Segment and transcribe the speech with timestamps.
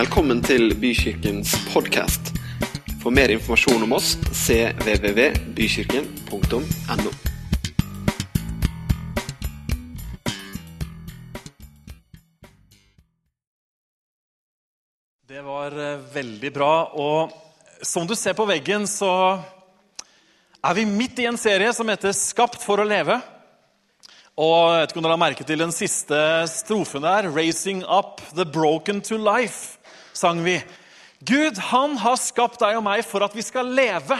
[0.00, 2.30] Velkommen til Bykirkens podkast.
[3.02, 7.10] For mer informasjon om oss cvvvbykirken.no.
[15.28, 16.88] Det var eh, veldig bra.
[16.96, 17.28] Og
[17.84, 19.36] som du ser på veggen, så
[20.64, 23.20] er vi midt i en serie som heter 'Skapt for å leve'.
[24.40, 27.28] Og jeg vet ikke om dere har merket til den siste strofen der.
[27.28, 29.76] 'Raising up the broken to life',
[30.20, 30.58] sang vi.
[31.20, 34.16] Gud, han har skapt deg og meg for at vi skal leve.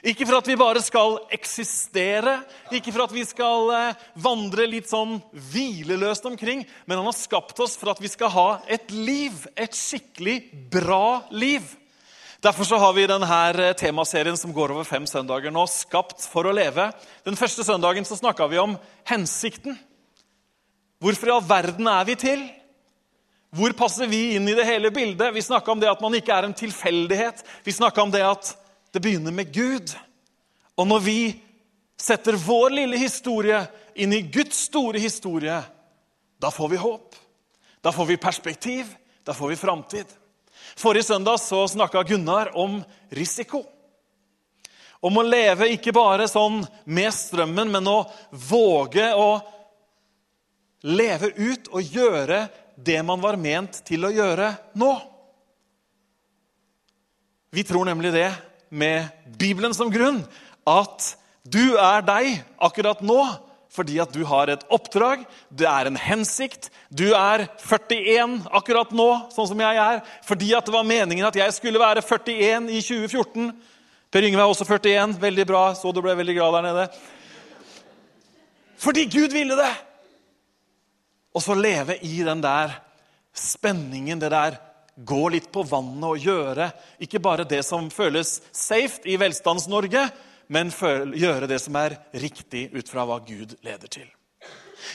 [0.00, 2.38] Ikke for at vi bare skal eksistere,
[2.72, 5.18] ikke for at vi skal eh, vandre litt sånn
[5.52, 9.44] hvileløst omkring, men han har skapt oss for at vi skal ha et liv.
[9.60, 10.38] Et skikkelig
[10.72, 11.66] bra liv.
[12.40, 16.48] Derfor så har vi denne eh, temaserien som går over fem søndager nå, 'Skapt for
[16.48, 16.92] å leve'.
[17.28, 19.76] Den første søndagen så snakka vi om hensikten.
[21.00, 22.48] Hvorfor i all verden er vi til?
[23.50, 25.34] Hvor passer vi inn i det hele bildet?
[25.34, 27.42] Vi snakka om det at man ikke er en tilfeldighet.
[27.66, 28.52] Vi snakka om det at
[28.94, 29.90] det begynner med Gud.
[30.78, 31.20] Og når vi
[32.00, 33.64] setter vår lille historie
[33.98, 35.58] inn i Guds store historie,
[36.40, 37.18] da får vi håp.
[37.82, 38.94] Da får vi perspektiv.
[39.24, 40.06] Da får vi framtid.
[40.76, 43.64] Forrige søndag så snakka Gunnar om risiko.
[45.00, 49.30] Om å leve ikke bare sånn med strømmen, men å våge å
[50.86, 52.44] leve ut og gjøre
[52.84, 54.90] det man var ment til å gjøre nå.
[57.50, 58.30] Vi tror nemlig det,
[58.70, 60.22] med Bibelen som grunn,
[60.68, 63.22] at du er deg akkurat nå
[63.70, 65.20] fordi at du har et oppdrag,
[65.54, 66.72] det er en hensikt.
[66.90, 71.38] Du er 41 akkurat nå, sånn som jeg er, fordi at det var meningen at
[71.38, 73.52] jeg skulle være 41 i 2014.
[74.10, 75.14] Per Yngve er også 41.
[75.22, 75.62] Veldig bra.
[75.78, 76.88] Så du ble veldig glad der nede.
[78.80, 79.70] Fordi Gud ville det!
[81.34, 82.74] Og så leve i den der
[83.36, 84.58] spenningen, det der
[84.96, 90.08] gå litt på vannet og gjøre ikke bare det som føles safe i Velstands-Norge,
[90.50, 94.08] men gjøre det som er riktig ut fra hva Gud leder til.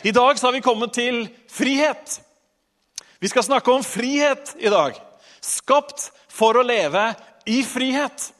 [0.03, 2.19] I dag så har vi kommet til frihet.
[3.23, 4.97] Vi skal snakke om frihet i dag.
[5.39, 7.07] Skapt for å leve
[7.47, 8.31] i frihet.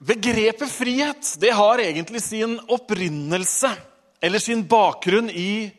[0.00, 3.74] Begrepet frihet det har egentlig sin opprinnelse
[4.20, 5.70] eller sin bakgrunn i,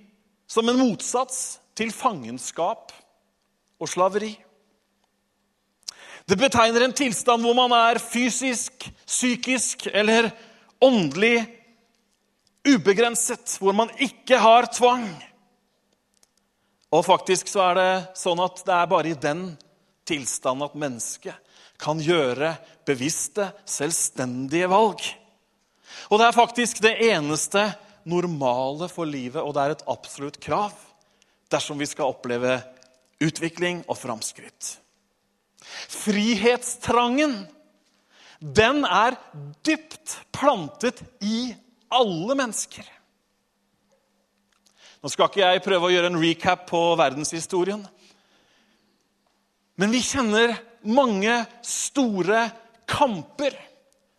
[0.48, 2.92] som en motsats til fangenskap
[3.82, 4.34] og slaveri.
[6.26, 10.30] Det betegner en tilstand hvor man er fysisk, psykisk eller
[10.82, 11.44] åndelig
[12.68, 15.08] ubegrenset, hvor man ikke har tvang.
[16.92, 19.46] Og faktisk så er det sånn at det er bare i den
[20.08, 22.54] tilstanden at mennesket kan gjøre
[22.86, 25.02] bevisste, selvstendige valg.
[26.12, 27.64] Og det er faktisk det eneste
[28.10, 30.74] normale for livet, og det er et absolutt krav
[31.52, 32.60] dersom vi skal oppleve
[33.22, 34.78] utvikling og framskritt.
[35.92, 37.44] Frihetstrangen,
[38.42, 39.18] den er
[39.66, 41.52] dypt plantet i
[41.92, 42.88] alle mennesker.
[45.02, 47.82] Nå skal ikke jeg prøve å gjøre en recap på verdenshistorien.
[49.82, 50.54] Men vi kjenner
[50.86, 52.48] mange store
[52.90, 53.56] kamper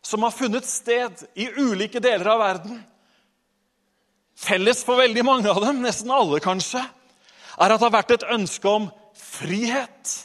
[0.02, 2.80] som har funnet sted i ulike deler av verden.
[4.42, 8.28] Felles for veldig mange av dem, nesten alle kanskje, er at det har vært et
[8.34, 10.16] ønske om frihet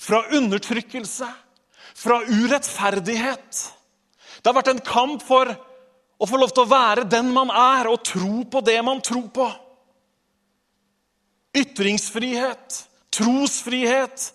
[0.00, 1.28] fra undertrykkelse,
[1.92, 3.60] fra urettferdighet.
[4.40, 7.90] Det har vært en kamp for å få lov til å være den man er,
[7.92, 9.48] og tro på det man tror på.
[11.60, 12.80] Ytringsfrihet,
[13.12, 14.30] trosfrihet,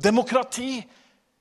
[0.00, 0.80] demokrati.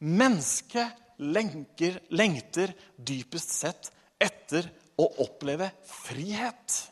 [0.02, 4.68] Mennesket lengter dypest sett etter
[5.00, 6.91] å oppleve frihet.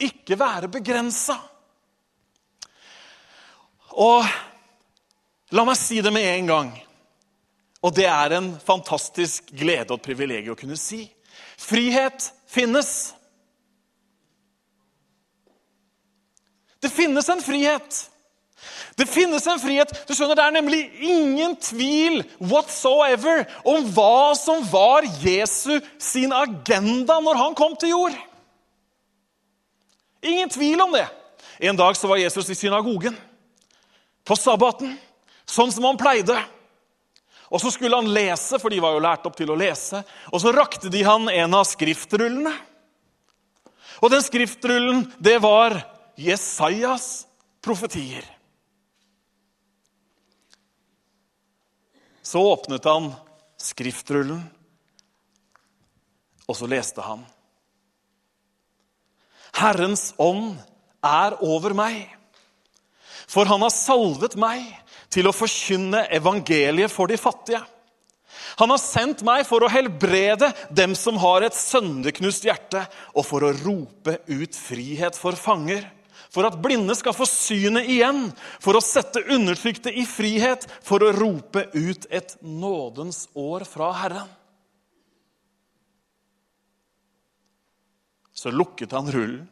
[0.00, 1.36] Ikke være begrensa.
[3.96, 4.26] Og
[5.56, 6.72] la meg si det med en gang.
[7.84, 11.04] Og det er en fantastisk glede og et privilegium å kunne si.
[11.56, 12.90] Frihet finnes.
[16.82, 18.02] Det finnes en frihet.
[18.96, 19.92] Det finnes en frihet.
[20.08, 27.20] Du skjønner, Det er nemlig ingen tvil whatsoever om hva som var Jesu sin agenda
[27.20, 28.16] når han kom til jord.
[30.22, 31.08] Ingen tvil om det.
[31.58, 33.16] En dag så var Jesus i synagogen
[34.26, 34.96] på sabbaten,
[35.46, 36.36] sånn som han pleide.
[37.46, 40.02] Og Så skulle han lese, for de var jo lært opp til å lese.
[40.32, 42.52] Og så rakte de han en av skriftrullene.
[44.02, 45.78] Og den skriftrullen, det var
[46.18, 47.26] Jesajas
[47.62, 48.26] profetier.
[52.26, 53.12] Så åpnet han
[53.62, 54.42] skriftrullen,
[56.46, 57.22] og så leste han.
[59.56, 60.56] Herrens ånd
[61.04, 62.04] er over meg.
[63.26, 64.62] For han har salvet meg
[65.12, 67.62] til å forkynne evangeliet for de fattige.
[68.60, 73.44] Han har sendt meg for å helbrede dem som har et sønderknust hjerte, og for
[73.44, 75.84] å rope ut frihet for fanger,
[76.32, 78.30] for at blinde skal få synet igjen,
[78.60, 84.28] for å sette undertrykte i frihet, for å rope ut et nådens år fra Herren.
[88.36, 89.46] Så lukket han rullen,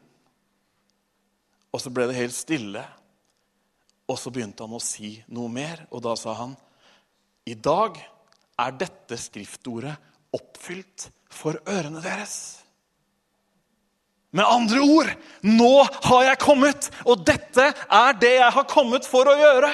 [1.74, 2.84] og så ble det helt stille.
[4.04, 6.52] Og så begynte han å si noe mer, og da sa han
[7.48, 7.96] i dag
[8.60, 9.94] er dette skriftordet
[10.36, 12.36] oppfylt for ørene deres.
[14.34, 15.10] Med andre ord
[15.46, 15.72] nå
[16.08, 19.72] har jeg kommet, og dette er det jeg har kommet for å gjøre.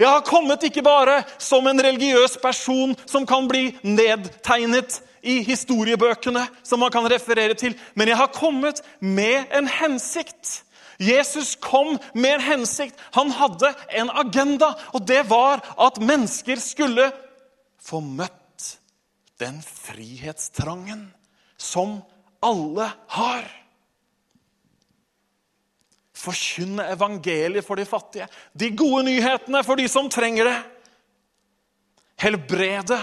[0.00, 6.44] Jeg har kommet ikke bare som en religiøs person som kan bli nedtegnet i historiebøkene,
[6.62, 10.62] som man kan referere til, men jeg har kommet med en hensikt.
[11.00, 13.00] Jesus kom med en hensikt.
[13.16, 17.10] Han hadde en agenda, og det var at mennesker skulle
[17.82, 18.78] få møtt
[19.42, 21.08] den frihetstrangen
[21.58, 21.98] som
[22.44, 22.86] alle
[23.16, 23.48] har.
[26.14, 30.58] Forkynne evangeliet for de fattige, de gode nyhetene for de som trenger det.
[32.22, 33.00] Helbrede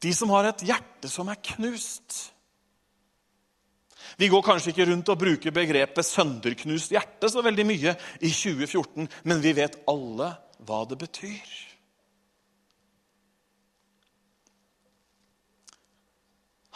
[0.00, 2.32] de som har et hjerte som er knust.
[4.20, 9.08] Vi går kanskje ikke rundt og bruker begrepet 'sønderknust hjerte' så veldig mye i 2014,
[9.24, 11.70] men vi vet alle hva det betyr.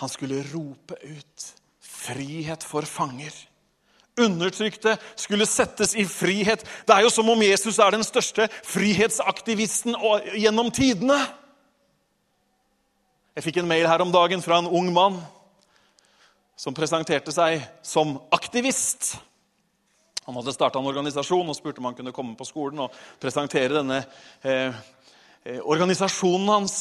[0.02, 3.32] Han skulle rope ut frihet for fanger.
[4.20, 6.62] Undertrykte skulle settes i frihet.
[6.86, 9.96] Det er jo som om Jesus er den største frihetsaktivisten
[10.38, 11.18] gjennom tidene.
[13.34, 15.16] Jeg fikk en mail her om dagen fra en ung mann
[16.54, 19.16] som presenterte seg som aktivist.
[20.22, 23.80] Han hadde starta en organisasjon og spurte om han kunne komme på skolen og presentere
[23.80, 24.04] denne
[24.46, 24.76] eh,
[25.50, 26.76] eh organisasjonen hans.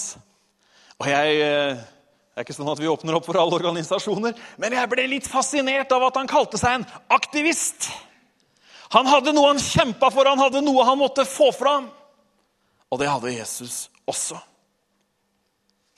[1.02, 1.82] Og jeg eh,
[2.34, 5.28] det er ikke sånn at vi åpner opp for alle organisasjoner, men jeg ble litt
[5.30, 7.92] fascinert av at han kalte seg en aktivist.
[8.94, 11.90] Han hadde noe han kjempa for, han hadde noe han måtte få fram.
[12.94, 14.38] Og det hadde Jesus også.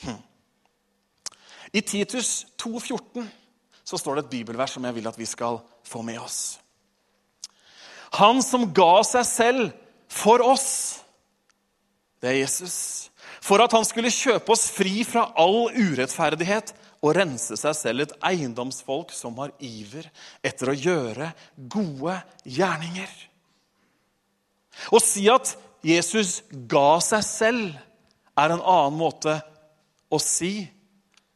[0.04, 0.20] Hm.
[1.76, 3.26] I Titus 2,14
[3.86, 6.58] så står det et bibelvers som jeg vil at vi skal få med oss.
[8.16, 9.74] Han som ga seg selv
[10.08, 10.70] for oss,
[12.24, 12.78] det er Jesus
[13.46, 16.72] for at han skulle kjøpe oss fri fra all urettferdighet
[17.06, 20.08] og rense seg selv et eiendomsfolk som har iver
[20.46, 21.30] etter å gjøre
[21.70, 22.16] gode
[22.50, 23.12] gjerninger.
[24.90, 25.54] Å si at
[25.86, 26.40] Jesus
[26.72, 27.76] ga seg selv,
[28.36, 29.38] er en annen måte
[30.12, 30.66] å si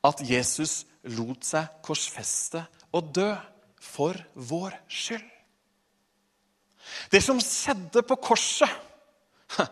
[0.06, 0.84] at Jesus
[1.16, 2.64] lot seg korsfeste
[2.96, 3.32] og dø
[3.80, 5.26] for vår skyld.
[7.12, 8.72] Det som skjedde på korset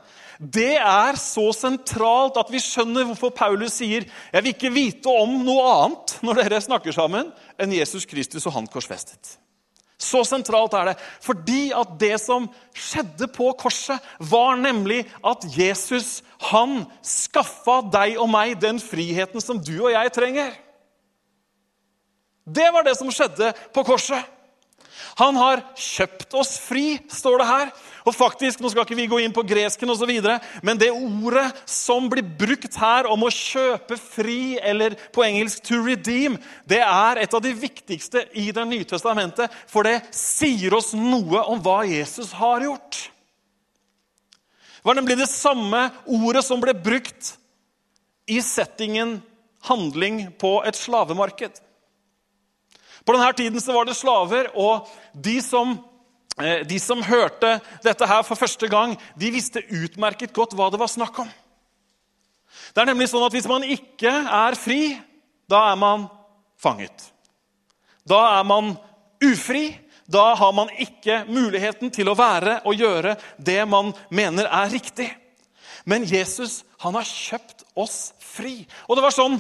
[0.58, 5.40] det er så sentralt at vi skjønner hvorfor Paulus sier jeg vil ikke vite om
[5.46, 9.38] noe annet når dere snakker sammen, enn Jesus Kristus og han korsfestet.
[10.08, 10.96] Så sentralt er det.
[11.24, 18.30] Fordi at det som skjedde på korset, var nemlig at Jesus han skaffa deg og
[18.32, 20.56] meg den friheten som du og jeg trenger.
[22.48, 24.24] Det var det som skjedde på korset.
[25.18, 27.72] Han har kjøpt oss fri, står det her.
[28.08, 30.90] Og faktisk, Nå skal ikke vi gå inn på gresken, og så videre, men det
[30.94, 36.82] ordet som blir brukt her om å kjøpe fri, eller på engelsk 'to redeem', det
[36.82, 39.52] er et av de viktigste i Det nye testamentet.
[39.68, 43.10] For det sier oss noe om hva Jesus har gjort.
[44.78, 47.36] Det var nemlig det samme ordet som ble brukt
[48.28, 49.22] i settingen
[49.68, 51.60] handling på et slavemarked.
[53.08, 55.78] På denne tiden var det slaver, og de som,
[56.44, 60.80] eh, de som hørte dette her for første gang, de visste utmerket godt hva det
[60.80, 61.30] var snakk om.
[62.74, 65.00] Det er nemlig sånn at Hvis man ikke er fri,
[65.50, 66.10] da er man
[66.60, 67.12] fanget.
[68.08, 68.76] Da er man
[69.24, 69.80] ufri.
[70.12, 75.10] Da har man ikke muligheten til å være og gjøre det man mener er riktig.
[75.86, 78.68] Men Jesus han har kjøpt oss fri.
[78.88, 79.40] Og det var sånn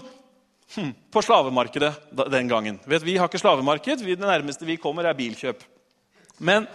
[0.75, 1.93] Hm, på slavemarkedet
[2.31, 2.79] den gangen.
[2.85, 4.03] Vet, vi har ikke slavemarked.
[4.03, 5.63] det nærmeste vi kommer, er bilkjøp.
[6.37, 6.67] Men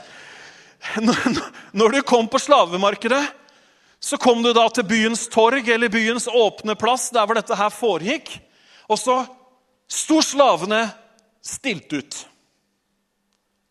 [1.79, 3.23] når du kom på slavemarkedet,
[4.01, 7.71] så kom du da til byens torg eller byens åpne plass, der hvor dette her
[7.71, 8.33] foregikk.
[8.89, 9.21] Og så
[9.87, 10.87] sto slavene
[11.45, 12.19] stilt ut.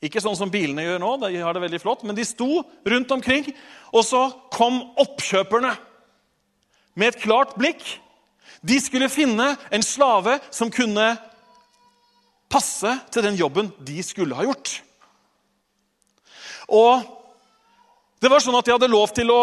[0.02, 3.12] Ikke sånn som bilene gjør nå, de har det veldig flott, men de sto rundt
[3.12, 3.50] omkring.
[3.92, 4.24] Og så
[4.54, 5.76] kom oppkjøperne
[6.96, 7.84] med et klart blikk
[8.62, 11.08] de skulle finne en slave som kunne
[12.52, 14.76] passe til den jobben de skulle ha gjort.
[16.72, 17.02] Og
[18.22, 19.42] det var sånn at de hadde lov til å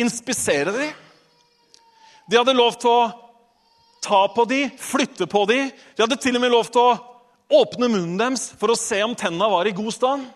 [0.00, 0.94] inspisere dem.
[2.30, 3.10] De hadde lov til å
[4.04, 5.68] ta på dem, flytte på dem.
[5.94, 6.96] De hadde til og med lov til å
[7.60, 10.26] åpne munnen deres for å se om tenna var i god stand.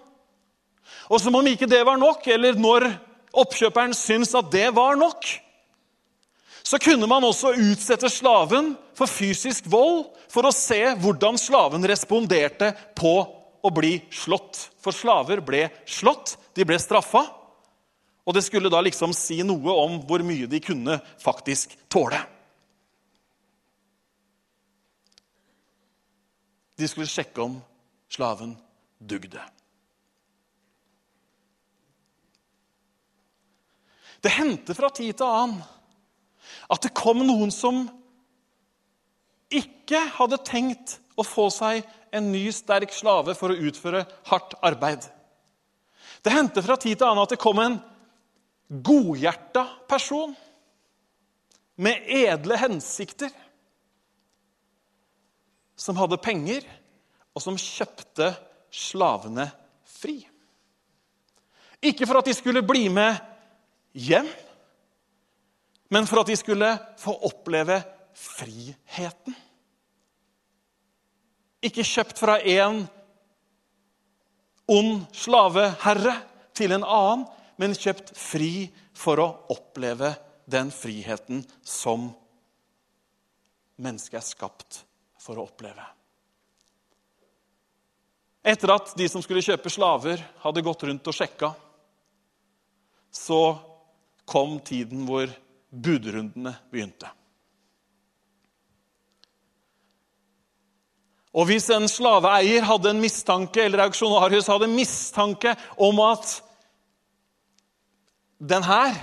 [1.08, 2.90] Og som om ikke det var nok, eller når
[3.38, 5.25] oppkjøperen syntes at det var nok,
[6.69, 12.75] så kunne man også utsette slaven for fysisk vold for å se hvordan slaven responderte
[12.99, 13.13] på
[13.65, 14.67] å bli slått.
[14.77, 17.23] For slaver ble slått, de ble straffa.
[18.29, 22.21] Og det skulle da liksom si noe om hvor mye de kunne faktisk tåle.
[26.77, 27.57] De skulle sjekke om
[28.13, 28.53] slaven
[29.01, 29.41] dugde.
[34.21, 35.77] Det hendte fra tid til annen
[36.69, 37.87] at det kom noen som
[39.49, 45.05] ikke hadde tenkt å få seg en ny, sterk slave for å utføre hardt arbeid.
[46.23, 47.78] Det hendte fra tid til annen at det kom en
[48.69, 50.35] godhjerta person
[51.78, 53.31] med edle hensikter,
[55.78, 56.64] som hadde penger,
[57.38, 58.33] og som kjøpte
[58.75, 59.47] slavene
[59.87, 60.19] fri.
[61.78, 63.14] Ikke for at de skulle bli med
[63.95, 64.26] hjem,
[65.88, 66.68] men for at de skulle
[67.00, 67.80] få oppleve
[68.18, 69.35] friheten.
[71.64, 72.85] Ikke kjøpt fra en
[74.68, 76.14] ond slaveherre
[76.57, 77.26] til en annen,
[77.59, 80.12] men kjøpt fri for å oppleve
[80.49, 82.11] den friheten som
[83.78, 84.83] mennesket er skapt
[85.21, 85.83] for å oppleve.
[88.49, 91.50] Etter at de som skulle kjøpe slaver, hadde gått rundt og sjekka,
[93.11, 93.42] så
[94.28, 95.28] kom tiden hvor
[95.71, 97.11] budrundene begynte.
[101.39, 106.39] Og hvis en slaveeier hadde en mistanke, eller auksjonarius hadde en mistanke om at
[108.39, 108.97] den her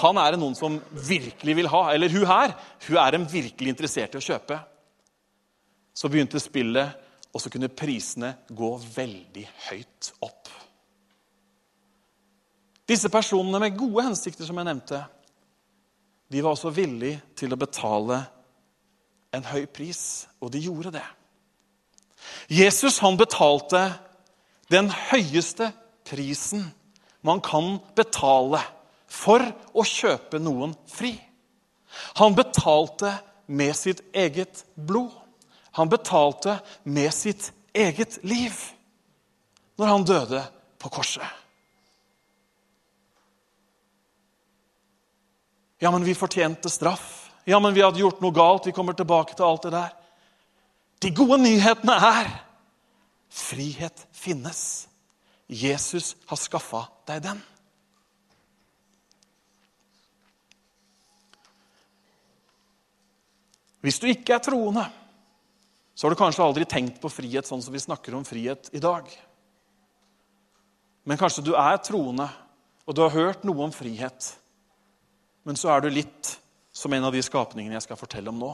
[0.00, 2.54] han er det noen som virkelig vil ha, eller hun her
[2.86, 4.56] hun er en virkelig interessert i å kjøpe,
[5.92, 6.94] så begynte spillet,
[7.32, 10.48] og så kunne prisene gå veldig høyt opp.
[12.88, 15.00] Disse personene med gode hensikter, som jeg nevnte,
[16.32, 18.22] de var også villige til å betale
[19.32, 21.04] en høy pris, og de gjorde det.
[22.52, 23.82] Jesus han betalte
[24.72, 25.72] den høyeste
[26.08, 26.64] prisen
[27.22, 28.62] man kan betale
[29.12, 29.44] for
[29.76, 31.12] å kjøpe noen fri.
[32.18, 33.12] Han betalte
[33.46, 35.12] med sitt eget blod.
[35.76, 38.56] Han betalte med sitt eget liv
[39.80, 40.42] når han døde
[40.80, 41.41] på korset.
[45.82, 47.32] Ja, men vi fortjente straff.
[47.44, 48.68] Ja, men vi hadde gjort noe galt.
[48.68, 49.94] Vi kommer tilbake til alt det der.
[51.02, 52.28] De gode nyhetene er
[53.32, 54.60] frihet finnes.
[55.50, 57.40] Jesus har skaffa deg den.
[63.82, 64.84] Hvis du ikke er troende,
[65.98, 68.84] så har du kanskje aldri tenkt på frihet sånn som vi snakker om frihet i
[68.84, 69.10] dag.
[71.02, 72.28] Men kanskje du er troende,
[72.86, 74.30] og du har hørt noe om frihet.
[75.42, 76.36] Men så er du litt
[76.72, 78.52] som en av de skapningene jeg skal fortelle om nå.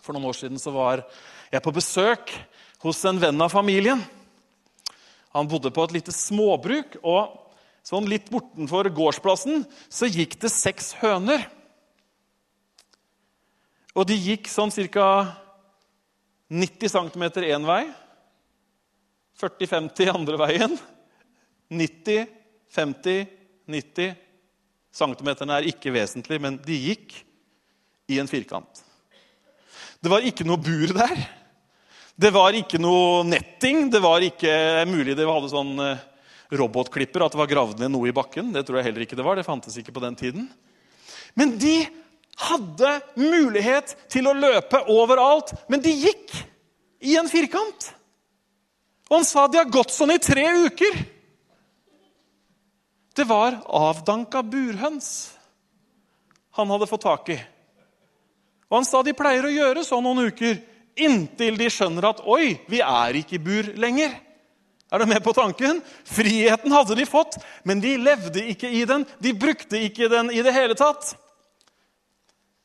[0.00, 1.04] For noen år siden så var
[1.50, 2.32] jeg på besøk
[2.84, 4.00] hos en venn av familien.
[5.34, 7.36] Han bodde på et lite småbruk, og
[7.86, 11.44] sånn litt bortenfor gårdsplassen så gikk det seks høner.
[13.94, 15.10] Og de gikk sånn ca.
[16.50, 17.84] 90 cm én vei,
[19.38, 20.72] 40-50 andre veien.
[21.70, 22.26] 90,
[22.74, 23.28] 50,
[23.70, 24.29] 90
[24.94, 27.14] Centimeterne er ikke vesentlig, men de gikk
[28.10, 28.82] i en firkant.
[30.00, 31.20] Det var ikke noe bur der.
[32.20, 33.86] Det var ikke noe netting.
[33.92, 34.52] Det var ikke
[34.90, 36.02] mulig de hadde sånn eh,
[36.56, 38.50] robotklipper, at det var gravd ned noe i bakken.
[38.54, 39.38] Det tror jeg heller ikke det var.
[39.38, 40.48] Det fantes ikke på den tiden.
[41.38, 41.84] Men de
[42.40, 46.34] hadde mulighet til å løpe overalt, men de gikk
[47.04, 47.90] i en firkant.
[49.10, 51.00] Og han sa de har gått sånn i tre uker.
[53.16, 55.36] Det var avdanka burhøns
[56.50, 57.38] han hadde fått tak i.
[58.70, 60.58] Og han sa de pleier å gjøre sånn noen uker
[61.00, 64.12] inntil de skjønner at oi, vi er ikke i bur lenger.
[64.90, 65.78] Er du med på tanken?
[66.06, 69.06] Friheten hadde de fått, men de levde ikke i den.
[69.22, 71.14] De brukte ikke den i det hele tatt.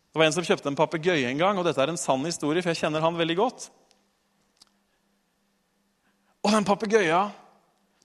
[0.10, 2.64] Det var En som kjøpte en papegøye en gang, og dette er en sann historie,
[2.64, 3.68] for jeg kjenner han veldig godt.
[6.46, 7.28] Og den papegøya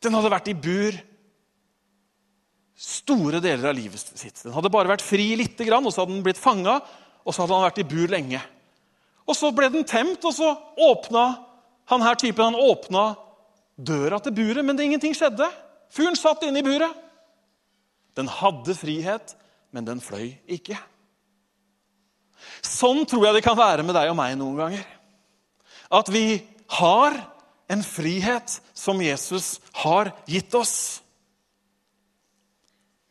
[0.02, 0.96] den hadde vært i bur
[2.80, 4.40] store deler av livet sitt.
[4.40, 6.78] Den hadde bare vært fri lite grann, og så hadde den blitt fanga,
[7.20, 8.40] og så hadde han vært i bur lenge.
[9.28, 11.26] Og så ble den temt, og så åpna
[11.90, 13.10] han her typen han åpna
[13.76, 15.48] døra til buret, men det ingenting skjedde.
[15.92, 16.94] Fuglen satt inne i buret.
[18.16, 19.34] Den hadde frihet,
[19.74, 20.78] men den fløy ikke.
[22.64, 24.86] Sånn tror jeg det kan være med deg og meg noen ganger.
[25.92, 26.40] At vi
[26.78, 27.16] har
[27.70, 31.02] en frihet som Jesus har gitt oss.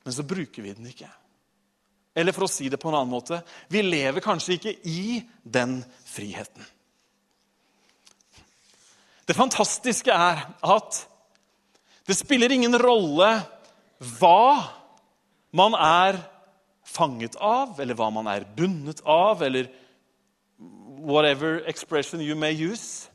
[0.03, 1.09] Men så bruker vi den ikke.
[2.15, 3.41] Eller for å si det på en annen måte
[3.71, 5.79] vi lever kanskje ikke i den
[6.09, 6.65] friheten.
[9.29, 11.03] Det fantastiske er at
[12.09, 13.27] det spiller ingen rolle
[14.17, 14.57] hva
[15.53, 16.17] man er
[16.89, 19.69] fanget av, eller hva man er bundet av, eller
[20.99, 23.09] whatever expression you may use.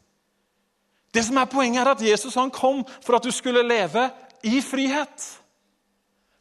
[1.15, 4.09] Det som er Poenget er at Jesus han kom for at du skulle leve
[4.47, 5.27] i frihet.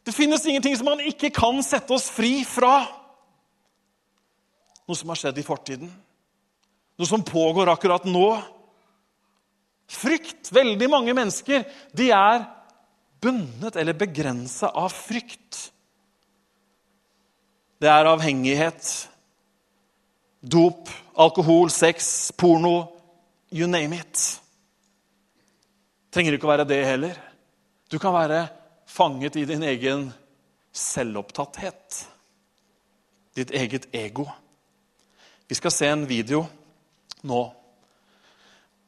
[0.04, 2.84] Det finnes ingenting som han ikke kan sette oss fri fra.
[4.84, 5.92] Noe som har skjedd i fortiden,
[7.00, 8.28] noe som pågår akkurat nå.
[9.94, 10.52] Frykt.
[10.52, 11.64] Veldig mange mennesker
[11.96, 12.44] de er
[13.24, 15.70] bundet eller begrensa av frykt.
[17.80, 18.90] Det er avhengighet,
[20.40, 22.90] dop, alkohol, sex, porno
[23.54, 24.22] You name it.
[26.10, 27.18] Trenger ikke å være det heller.
[27.86, 28.48] Du kan være
[28.94, 30.12] fanget i din egen
[30.72, 32.10] selvopptatthet.
[33.36, 34.28] Ditt eget ego.
[35.50, 36.46] Vi skal se en video
[37.26, 37.42] nå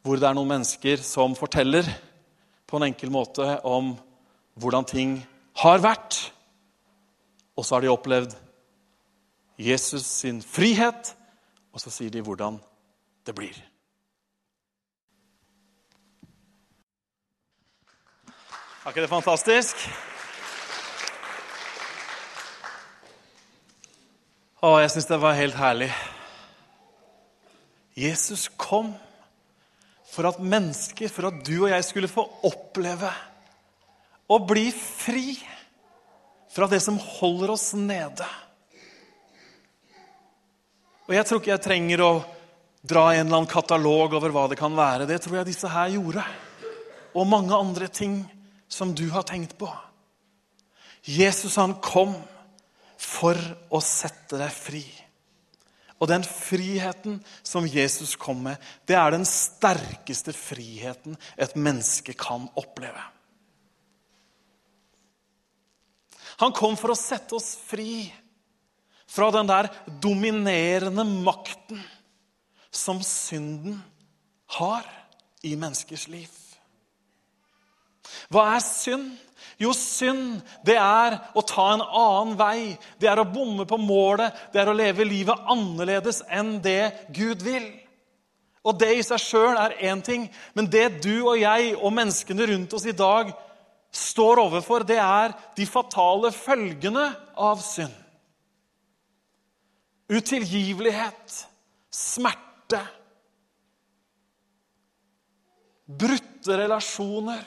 [0.06, 1.88] hvor det er noen mennesker som forteller
[2.70, 3.96] på en enkel måte om
[4.62, 5.16] hvordan ting
[5.64, 6.20] har vært.
[7.58, 8.36] Og så har de opplevd
[9.58, 11.16] Jesus sin frihet,
[11.74, 12.60] og så sier de hvordan
[13.26, 13.58] det blir.
[18.86, 19.80] Er ikke det fantastisk?
[24.62, 25.88] Å, jeg syns det var helt herlig.
[27.98, 28.92] Jesus kom
[30.06, 33.10] for at mennesker, for at du og jeg skulle få oppleve
[34.30, 35.34] å bli fri
[36.54, 38.30] fra det som holder oss nede.
[41.10, 42.14] Og Jeg tror ikke jeg trenger å
[42.86, 45.10] dra en eller annen katalog over hva det kan være.
[45.10, 46.30] Det tror jeg disse her gjorde.
[47.18, 48.22] Og mange andre ting
[48.68, 49.70] som du har tenkt på.
[51.06, 52.16] Jesus han kom
[52.98, 53.38] for
[53.70, 54.86] å sette deg fri.
[56.02, 62.50] Og den friheten som Jesus kom med, det er den sterkeste friheten et menneske kan
[62.60, 63.04] oppleve.
[66.44, 68.10] Han kom for å sette oss fri
[69.08, 69.70] fra den der
[70.04, 71.80] dominerende makten
[72.76, 73.78] som synden
[74.58, 74.84] har
[75.48, 76.28] i menneskers liv.
[78.34, 79.14] Hva er synd?
[79.62, 82.76] Jo, synd, det er å ta en annen vei.
[83.00, 84.36] Det er å bomme på målet.
[84.52, 87.70] Det er å leve livet annerledes enn det Gud vil.
[88.66, 90.26] Og det i seg sjøl er én ting,
[90.58, 93.30] men det du og jeg og menneskene rundt oss i dag
[93.96, 97.06] står overfor, det er de fatale følgene
[97.40, 97.94] av synd.
[100.12, 101.38] Utilgivelighet,
[101.94, 102.82] smerte,
[105.86, 107.46] brutte relasjoner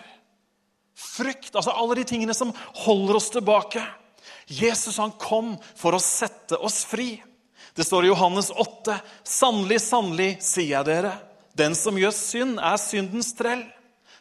[0.99, 2.53] frykt, altså alle de tingene som
[2.85, 3.83] holder oss tilbake.
[4.49, 7.17] Jesus han kom for å sette oss fri.
[7.77, 11.15] Det står i Johannes 8.: Sannelig, sannelig, sier jeg dere,
[11.59, 13.63] den som gjør synd, er syndens trell.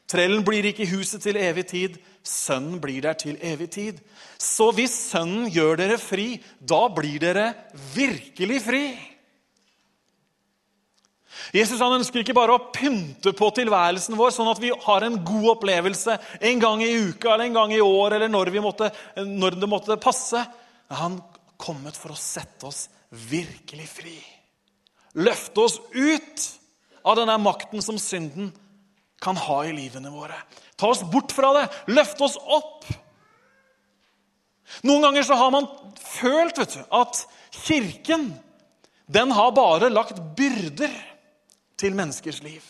[0.08, 4.00] Trellen blir ikke i huset til evig tid, sønnen blir der til evig tid.
[4.40, 7.50] Så hvis Sønnen gjør dere fri, da blir dere
[7.96, 8.84] virkelig fri.
[11.56, 15.18] Jesus han ønsker ikke bare å pynte på tilværelsen vår, sånn at vi har en
[15.26, 16.18] god opplevelse
[16.50, 18.92] en gang i uka eller en gang i år eller når, måtte,
[19.24, 20.44] når det måtte passe.
[21.00, 21.20] Han
[21.58, 24.18] kommet for å sette oss virkelig fri.
[25.18, 26.48] Løfte oss ut
[27.08, 28.52] av denne makten som synden
[29.24, 30.36] kan ha i livene våre.
[30.78, 31.66] Ta oss bort fra det.
[31.90, 32.86] Løfte oss opp.
[34.86, 37.24] Noen ganger så har man følt vet du, at
[37.64, 38.30] Kirken
[39.08, 40.92] den har bare lagt byrder
[41.78, 42.64] til menneskers liv.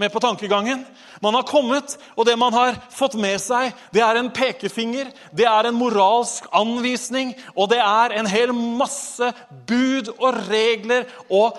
[0.00, 0.86] Med på tankegangen.
[1.20, 5.44] Man har kommet, og det man har fått med seg, det er en pekefinger, det
[5.44, 9.28] er en moralsk anvisning, og det er en hel masse
[9.68, 11.04] bud og regler.
[11.28, 11.58] Og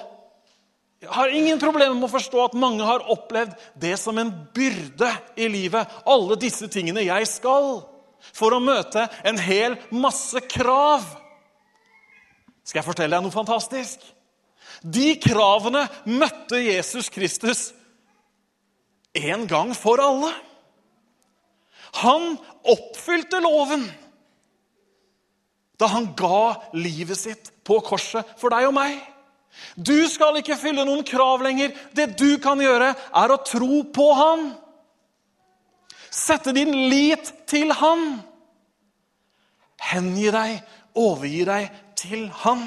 [1.02, 5.10] jeg har ingen problemer med å forstå at mange har opplevd det som en byrde
[5.38, 5.93] i livet.
[6.10, 7.71] Alle disse tingene jeg skal,
[8.34, 11.06] for å møte en hel masse krav.
[12.65, 14.02] Skal jeg fortelle deg noe fantastisk?
[14.81, 17.69] De kravene møtte Jesus Kristus
[19.17, 20.31] en gang for alle.
[22.01, 22.38] Han
[22.71, 23.84] oppfylte loven
[25.81, 28.99] da han ga livet sitt på korset for deg og meg.
[29.75, 31.73] Du skal ikke fylle noen krav lenger.
[31.91, 34.51] Det du kan gjøre, er å tro på han.
[36.12, 38.19] Sette din lit til Han.
[39.91, 40.57] Hengi deg,
[40.99, 42.65] overgi deg til Han.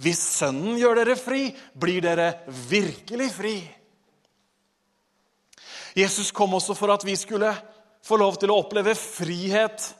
[0.00, 2.30] Hvis Sønnen gjør dere fri, blir dere
[2.70, 3.56] virkelig fri.
[5.96, 7.50] Jesus kom også for at vi skulle
[8.06, 9.90] få lov til å oppleve frihet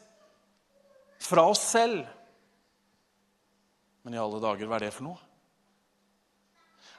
[1.20, 2.06] fra oss selv.
[4.06, 5.18] Men i alle dager, hva er det for noe?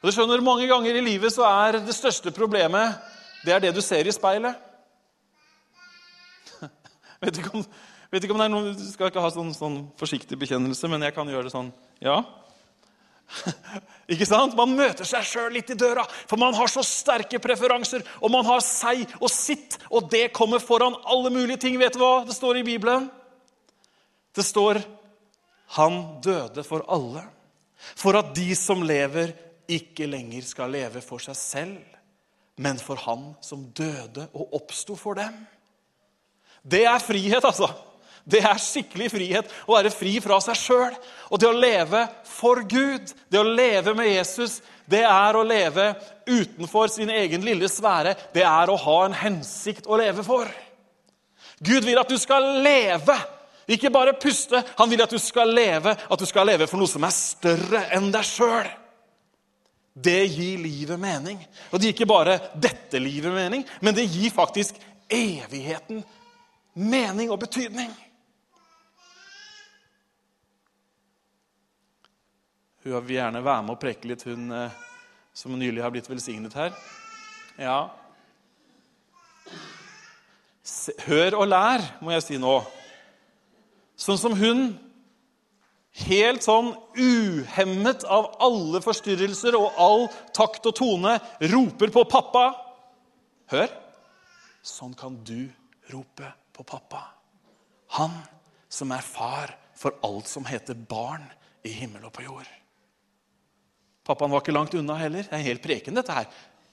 [0.02, 3.00] Og du skjønner, Mange ganger i livet så er det største problemet
[3.42, 4.54] det er det du ser i speilet.
[7.24, 7.64] vet, ikke om,
[8.14, 11.08] vet ikke om det er noen, Du skal ikke ha sånn, sånn forsiktig bekjennelse, men
[11.08, 11.72] jeg kan gjøre det sånn.
[12.04, 12.20] Ja,
[14.12, 14.56] ikke sant?
[14.58, 18.04] Man møter seg sjøl litt i døra, for man har så sterke preferanser.
[18.22, 21.80] Og man har seg og sitt, og det kommer foran alle mulige ting.
[21.82, 23.10] Vet du hva det står i Bibelen?
[24.36, 24.82] Det står
[25.76, 27.28] 'Han døde for alle',
[27.96, 29.34] for at de som lever,
[29.67, 31.84] ikke lenger skal leve for seg selv,
[32.58, 35.48] men for Han som døde og oppsto for dem.
[36.63, 37.72] Det er frihet, altså.
[38.23, 40.97] Det er skikkelig frihet å være fri fra seg sjøl.
[41.31, 45.93] Og det å leve for Gud, det å leve med Jesus, det er å leve
[46.27, 48.15] utenfor sin egen lille sfære.
[48.34, 50.49] Det er å ha en hensikt å leve for.
[51.62, 53.15] Gud vil at du skal leve,
[53.71, 54.63] ikke bare puste.
[54.79, 57.86] Han vil at du skal leve, at du skal leve for noe som er større
[57.95, 58.69] enn deg sjøl.
[59.91, 61.39] Det gir livet mening.
[61.71, 64.77] Og det gir ikke bare dette livet mening, men det gir faktisk
[65.12, 66.01] evigheten
[66.73, 67.91] mening og betydning.
[72.84, 74.78] Hun vil gjerne være med og preke litt, hun eh,
[75.38, 76.74] som nylig har blitt velsignet her.
[77.62, 77.91] Ja.
[81.06, 82.56] Hør og lær, må jeg si nå.
[84.02, 84.63] Sånn som hun,
[86.08, 91.17] helt sånn uhemmet av alle forstyrrelser og all takt og tone,
[91.54, 92.46] roper på pappa.
[93.54, 93.70] Hør.
[94.65, 95.52] Sånn kan du
[95.91, 97.04] rope på pappa.
[98.00, 98.17] Han
[98.72, 101.28] som er far for alt som heter barn
[101.67, 102.50] i himmel og på jord.
[104.12, 105.24] Pappaen var ikke langt unna heller.
[105.24, 106.28] Det er helt preken, dette her.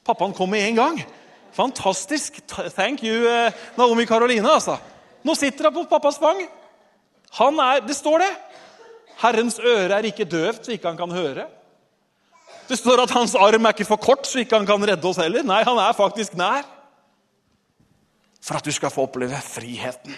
[0.07, 0.96] Pappaen kom med en gang.
[1.55, 2.40] Fantastisk.
[2.74, 4.51] Thank you, eh, Naomi Karoline.
[4.51, 4.79] altså.
[5.22, 6.42] Nå sitter han på pappas fang.
[7.38, 8.33] Han er, Det står det.
[9.18, 11.46] Herrens øre er ikke døvt, så ikke han kan høre.
[12.68, 15.18] Det står at hans arm er ikke for kort, så ikke han kan redde oss
[15.18, 15.42] heller.
[15.42, 16.66] Nei, han er faktisk nær.
[18.42, 20.14] For at du skal få oppleve friheten.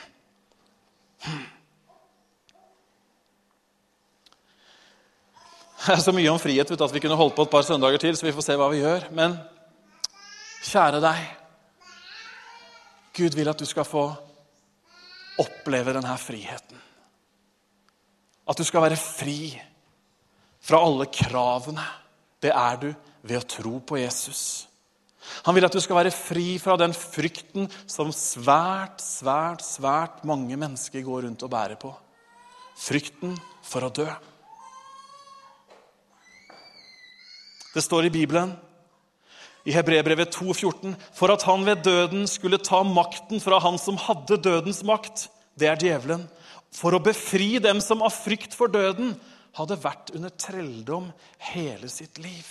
[1.25, 1.47] Hmm.
[5.87, 8.03] Det er så mye om frihet vet at vi kunne holdt på et par søndager
[8.03, 9.07] til, så vi får se hva vi gjør.
[9.17, 9.39] Men
[10.69, 11.29] kjære deg
[13.17, 14.05] Gud vil at du skal få
[15.41, 16.79] oppleve denne friheten.
[18.49, 19.55] At du skal være fri
[20.61, 21.85] fra alle kravene.
[22.41, 22.91] Det er du
[23.25, 24.43] ved å tro på Jesus.
[25.45, 30.57] Han vil at du skal være fri fra den frykten som svært, svært, svært mange
[30.61, 31.93] mennesker går rundt og bærer på.
[32.81, 34.09] Frykten for å dø.
[37.75, 38.57] Det står i Bibelen,
[39.65, 44.41] i Hebrebrevet 2,14, for at han ved døden skulle ta makten fra han som hadde
[44.41, 45.29] dødens makt,
[45.61, 46.25] det er djevelen,
[46.73, 49.13] for å befri dem som av frykt for døden
[49.59, 51.11] hadde vært under trelldom
[51.51, 52.47] hele sitt liv.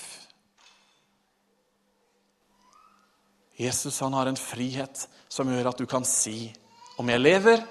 [3.59, 6.51] Jesus han har en frihet som gjør at du kan si
[6.99, 7.63] om jeg lever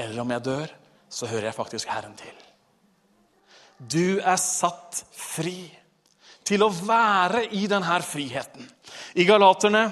[0.00, 0.72] eller om jeg dør,
[1.12, 2.36] så hører jeg faktisk Herren til.
[3.76, 5.66] Du er satt fri
[6.52, 8.64] til å være i denne friheten.
[9.16, 9.86] I Galaterne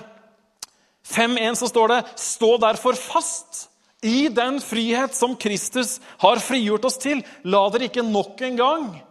[1.10, 3.68] 5.1 så står det 'Stå derfor fast
[4.02, 7.24] i den frihet som Kristus har frigjort oss til'.
[7.44, 9.02] La dere ikke nok en gang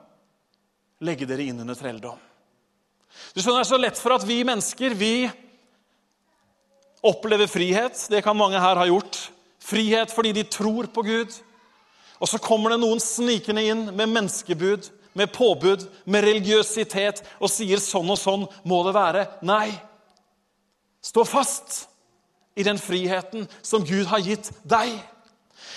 [1.01, 2.17] legge dere inn under trelldom.
[3.33, 5.31] Du skjønner, Det er så lett for at vi mennesker vi
[7.03, 8.07] opplever frihet.
[8.09, 9.31] Det kan mange her ha gjort.
[9.59, 11.31] Frihet fordi de tror på Gud.
[12.19, 17.81] Og så kommer det noen snikende inn med menneskebud med påbud, med religiøsitet og sier
[17.81, 19.25] sånn og sånn må det være.
[19.47, 19.71] Nei.
[21.01, 21.85] Stå fast
[22.59, 24.93] i den friheten som Gud har gitt deg.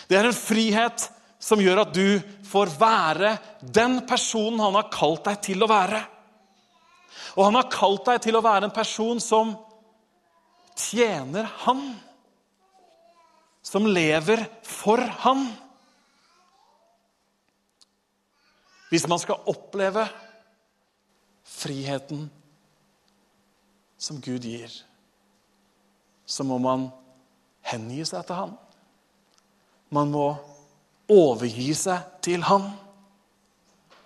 [0.09, 1.09] Det er en frihet
[1.42, 6.03] som gjør at du får være den personen han har kalt deg til å være.
[7.37, 9.55] Og han har kalt deg til å være en person som
[10.79, 11.85] tjener han.
[13.62, 15.47] Som lever for han.
[18.92, 20.05] Hvis man skal oppleve
[21.48, 22.26] friheten
[23.96, 24.68] som Gud gir,
[26.28, 26.90] så må man
[27.64, 28.52] hengi seg til Han.
[29.96, 30.26] Man må
[31.09, 32.68] overgi seg til Han.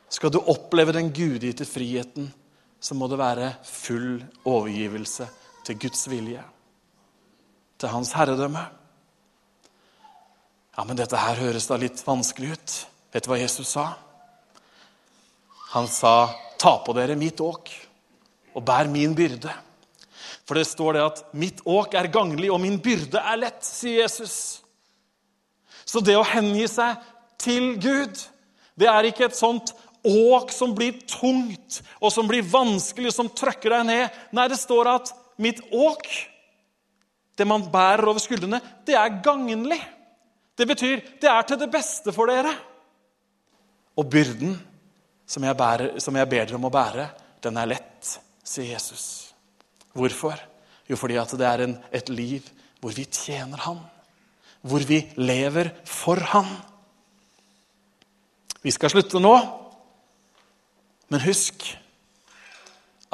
[0.07, 2.31] Skal du oppleve den gudgitte friheten,
[2.79, 5.27] så må det være full overgivelse
[5.67, 6.45] til Guds vilje.
[7.77, 8.63] til hans herredømme.
[10.79, 12.77] Ja, men dette her høres da litt vanskelig ut.
[13.13, 13.91] Vet du hva Jesus sa?
[15.75, 17.71] Han sa, 'Ta på dere mitt åk
[18.55, 19.53] og bær min byrde'.
[20.47, 24.03] For det står det at 'mitt åk er ganglig, og min byrde er lett', sier
[24.03, 24.63] Jesus.
[25.85, 26.97] Så det å hengi seg
[27.39, 28.15] til Gud,
[28.79, 29.73] det er ikke et sånt
[30.07, 34.11] åk som blir tungt, og som blir vanskelig, som trykker deg ned.
[34.33, 36.29] Nei, det står at 'mitt åk',
[37.37, 39.83] det man bærer over skuldrene, det er gagnlig.
[40.57, 42.55] Det betyr det er til det beste for dere.
[43.97, 44.57] Og byrden
[45.27, 47.07] som jeg, bærer, som jeg ber dere om å bære,
[47.43, 48.13] den er lett,
[48.47, 49.07] sier Jesus.
[49.97, 50.39] Hvorfor?
[50.87, 52.47] Jo, fordi at det er en, et liv
[52.83, 53.81] hvor vi tjener Han.
[54.67, 56.49] Hvor vi lever for Han.
[58.63, 59.35] Vi skal slutte nå,
[61.11, 61.69] men husk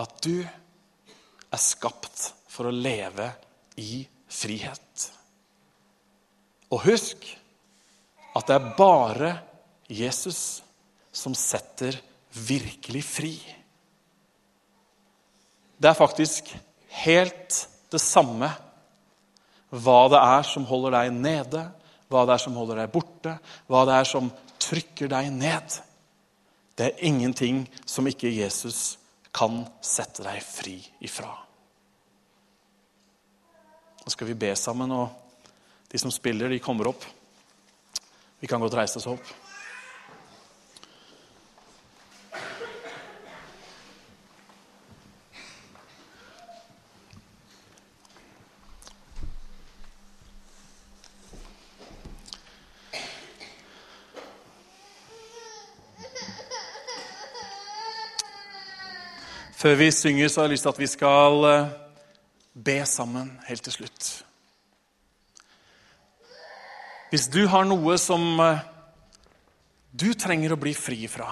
[0.01, 3.29] at du er skapt for å leve
[3.81, 5.09] i frihet.
[6.73, 7.27] Og husk
[8.33, 9.33] at det er bare
[9.93, 10.72] Jesus som
[11.13, 11.99] setter
[12.33, 13.35] virkelig fri.
[15.77, 16.53] Det er faktisk
[17.03, 17.59] helt
[17.93, 18.49] det samme
[19.73, 21.63] hva det er som holder deg nede,
[22.13, 23.37] hva det er som holder deg borte,
[23.69, 24.29] hva det er som
[24.61, 25.79] trykker deg ned.
[26.77, 28.99] Det er ingenting som ikke Jesus
[29.33, 31.31] kan sette deg fri ifra.
[34.03, 35.09] Nå skal vi be sammen, og
[35.89, 37.05] de som spiller, de kommer opp.
[38.43, 39.25] Vi kan godt reise oss opp.
[59.63, 61.69] Før vi synger, så har jeg lyst til at vi skal eh,
[62.67, 64.09] be sammen helt til slutt.
[67.13, 68.65] Hvis du har noe som eh,
[69.95, 71.29] du trenger å bli fri fra,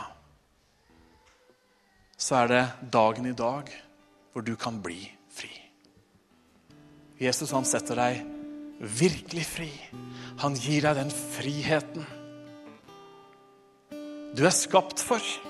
[2.15, 2.63] så er det
[2.95, 3.75] dagen i dag
[4.31, 5.01] hvor du kan bli
[5.35, 5.51] fri.
[7.19, 8.23] Jesus han setter deg
[8.79, 9.71] virkelig fri.
[10.47, 12.07] Han gir deg den friheten
[14.31, 15.50] du er skapt for.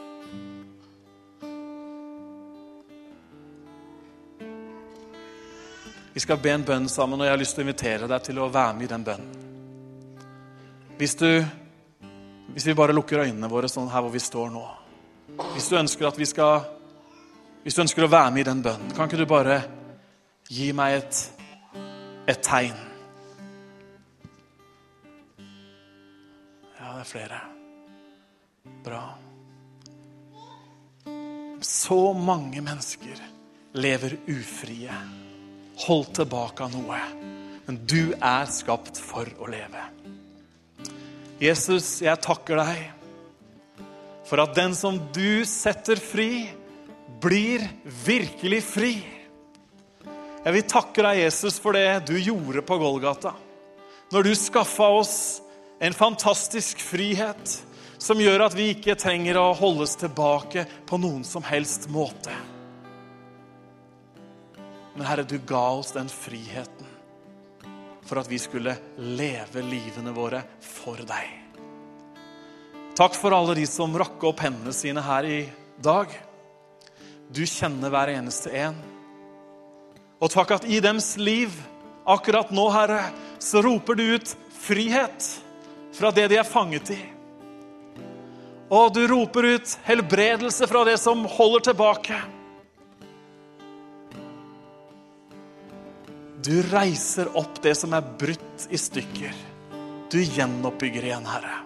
[6.12, 8.40] Vi skal be en bønn sammen, og jeg har lyst til å invitere deg til
[8.42, 9.46] å være med i den bønnen.
[10.99, 11.29] Hvis, du,
[12.53, 14.64] hvis vi bare lukker øynene våre sånn her hvor vi står nå
[15.55, 16.66] Hvis du ønsker at vi skal
[17.62, 19.57] Hvis du ønsker å være med i den bønnen, kan ikke du bare
[20.51, 21.23] gi meg et,
[22.29, 22.77] et tegn?
[26.75, 27.40] Ja, det er flere.
[28.85, 29.03] Bra.
[31.64, 33.25] Så mange mennesker
[33.79, 35.01] lever ufrie
[35.87, 37.01] holdt tilbake av noe.
[37.66, 39.85] Men du er skapt for å leve.
[41.40, 42.88] Jesus, jeg takker deg
[44.29, 46.51] for at den som du setter fri,
[47.21, 47.64] blir
[48.07, 48.93] virkelig fri.
[50.45, 53.35] Jeg vil takke deg, Jesus, for det du gjorde på Golgata.
[54.11, 55.16] Når du skaffa oss
[55.83, 57.57] en fantastisk frihet
[58.01, 62.33] som gjør at vi ikke trenger å holdes tilbake på noen som helst måte.
[64.94, 66.87] Men Herre, du ga oss den friheten
[68.07, 71.29] for at vi skulle leve livene våre for deg.
[72.98, 75.40] Takk for alle de som rakk opp hendene sine her i
[75.81, 76.11] dag.
[77.31, 78.74] Du kjenner hver eneste en.
[80.20, 81.55] Og takk at i dems liv
[82.05, 83.05] akkurat nå, Herre,
[83.38, 85.31] så roper du ut frihet
[85.96, 86.98] fra det de er fanget i.
[88.70, 92.18] Og du roper ut helbredelse fra det som holder tilbake.
[96.40, 99.35] Du reiser opp det som er brutt i stykker.
[100.11, 101.59] Du gjenoppbygger igjen, Herre.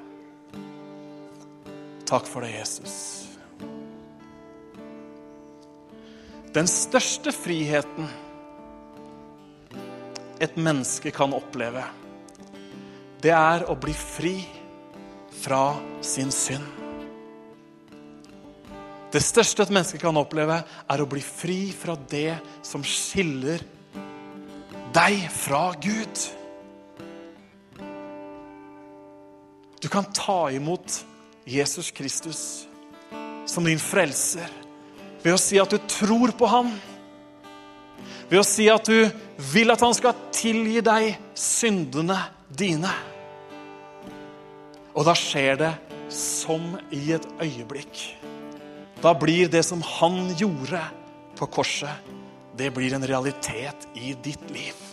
[2.04, 2.96] Takk for det, Jesus.
[6.54, 8.10] Den største friheten
[10.42, 11.82] et menneske kan oppleve,
[13.22, 14.36] det er å bli fri
[15.40, 16.66] fra sin synd.
[19.14, 20.58] Det største et menneske kan oppleve,
[20.90, 22.34] er å bli fri fra det
[22.66, 23.62] som skiller
[24.94, 26.20] deg fra Gud.
[29.82, 31.04] Du kan ta imot
[31.44, 32.66] Jesus Kristus
[33.46, 34.48] som din frelser
[35.24, 36.70] ved å si at du tror på ham.
[38.30, 39.10] Ved å si at du
[39.52, 42.92] vil at han skal tilgi deg syndene dine.
[44.94, 45.72] Og da skjer det
[46.12, 48.04] som i et øyeblikk.
[49.02, 50.80] Da blir det som han gjorde
[51.36, 52.12] på korset,
[52.56, 54.83] det blir en realitet i ditt liv.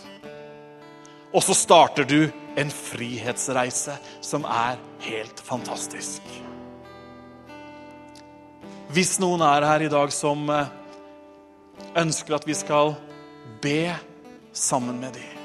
[1.32, 6.22] Og så starter du en frihetsreise som er helt fantastisk.
[8.92, 10.68] Hvis noen er her i dag som eh,
[11.96, 12.92] ønsker at vi skal
[13.64, 13.94] be
[14.52, 15.38] sammen med dem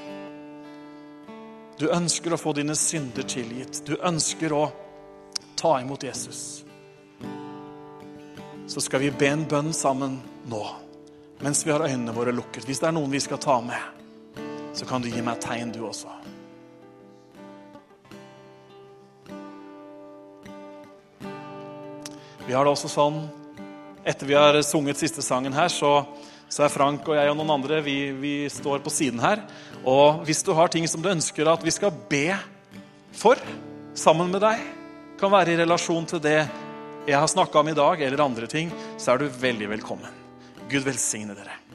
[1.79, 3.83] Du ønsker å få dine synder tilgitt.
[3.85, 4.63] Du ønsker å
[5.55, 6.65] ta imot Jesus.
[8.67, 10.17] Så skal vi be en bønn sammen
[10.49, 10.63] nå,
[11.45, 12.65] mens vi har øynene våre lukket.
[12.65, 13.96] Hvis det er noen vi skal ta med,
[14.77, 16.11] så kan du gi meg et tegn, du også.
[22.47, 23.25] Vi har det også sånn
[24.07, 26.05] Etter vi har sunget siste sangen her, så,
[26.47, 29.41] så er Frank og jeg og noen andre vi, vi, står på siden her.
[29.83, 32.29] Og hvis du har ting som du ønsker at vi skal be
[33.11, 33.41] for
[33.99, 34.63] sammen med deg,
[35.19, 38.71] kan være i relasjon til det jeg har snakka om i dag, eller andre ting,
[38.95, 40.23] så er du veldig velkommen.
[40.71, 41.66] Gud velsigne dere.